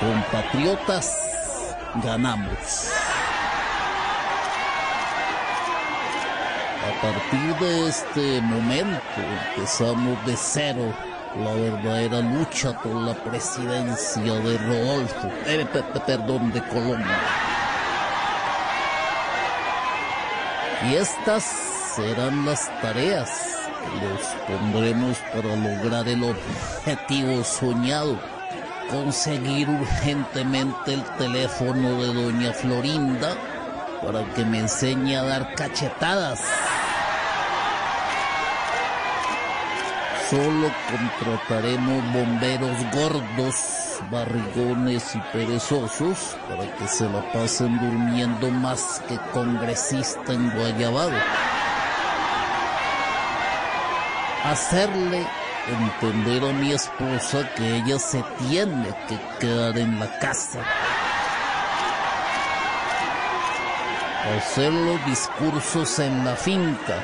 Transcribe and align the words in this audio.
Compatriotas, 0.00 1.16
ganamos. 2.02 2.90
A 6.84 7.00
partir 7.00 7.54
de 7.56 7.88
este 7.88 8.40
momento 8.42 8.98
empezamos 9.56 10.24
de 10.26 10.36
cero 10.36 10.92
la 11.42 11.52
verdadera 11.54 12.20
lucha 12.20 12.72
por 12.82 12.94
la 12.94 13.14
presidencia 13.14 14.22
de 14.22 14.58
Rodolfo, 14.58 15.28
eh, 15.46 15.66
pe- 15.72 15.82
pe- 15.82 16.00
perdón, 16.00 16.52
de 16.52 16.62
Colombia. 16.68 17.18
Y 20.90 20.94
estas 20.96 21.42
serán 21.96 22.44
las 22.44 22.70
tareas 22.80 23.53
los 24.00 24.20
pondremos 24.46 25.18
para 25.32 25.56
lograr 25.56 26.08
el 26.08 26.22
objetivo 26.24 27.44
soñado. 27.44 28.18
Conseguir 28.90 29.68
urgentemente 29.68 30.94
el 30.94 31.02
teléfono 31.18 32.02
de 32.02 32.14
doña 32.14 32.52
Florinda 32.52 33.34
para 34.04 34.24
que 34.34 34.44
me 34.44 34.58
enseñe 34.58 35.16
a 35.16 35.24
dar 35.24 35.54
cachetadas. 35.54 36.40
Solo 40.28 40.70
contrataremos 40.90 42.12
bomberos 42.12 42.76
gordos, 42.92 43.54
barrigones 44.10 45.14
y 45.14 45.20
perezosos 45.32 46.36
para 46.48 46.70
que 46.76 46.88
se 46.88 47.08
la 47.08 47.30
pasen 47.32 47.78
durmiendo 47.78 48.50
más 48.50 49.02
que 49.08 49.18
congresista 49.32 50.32
en 50.32 50.50
Guayabado. 50.50 51.12
Hacerle 54.44 55.26
entender 55.66 56.44
a 56.44 56.52
mi 56.52 56.72
esposa 56.72 57.48
que 57.56 57.76
ella 57.76 57.98
se 57.98 58.22
tiene 58.46 58.94
que 59.08 59.18
quedar 59.40 59.78
en 59.78 59.98
la 59.98 60.18
casa. 60.18 60.60
Hacer 64.36 64.70
los 64.70 65.02
discursos 65.06 65.98
en 65.98 66.26
la 66.26 66.36
finca, 66.36 67.02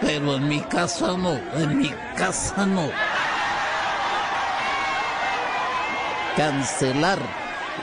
pero 0.00 0.36
en 0.36 0.48
mi 0.48 0.60
casa 0.62 1.14
no, 1.18 1.38
en 1.58 1.76
mi 1.76 1.92
casa 2.16 2.64
no. 2.64 2.90
Cancelar 6.38 7.18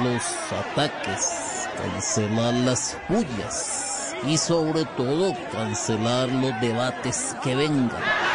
los 0.00 0.22
ataques, 0.52 1.68
cancelar 1.76 2.54
las 2.54 2.96
furias 3.08 4.14
y 4.24 4.38
sobre 4.38 4.84
todo 4.96 5.34
cancelar 5.50 6.28
los 6.28 6.60
debates 6.60 7.34
que 7.42 7.56
vengan. 7.56 8.31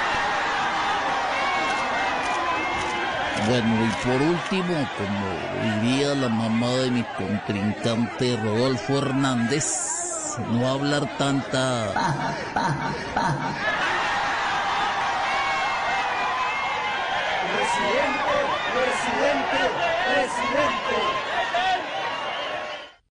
Bueno, 3.40 3.84
y 3.86 3.92
por 3.94 4.22
último, 4.22 4.92
como 4.94 5.60
diría 5.62 6.16
la 6.16 6.30
mamá 6.30 6.78
de 6.78 6.92
mi 6.92 7.06
contrincante 7.06 8.36
Rodolfo 8.36 8.98
Hernández, 8.98 10.36
no 10.48 10.70
hablar 10.70 11.08
tanta... 11.08 12.02